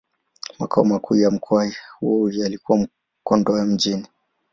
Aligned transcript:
Makao 0.59 0.83
makuu 0.83 1.15
ya 1.15 1.31
mkoa 1.31 1.71
huo 1.99 2.29
yalikuwa 2.31 2.87
Kondoa 3.23 3.65
Mjini. 3.65 4.07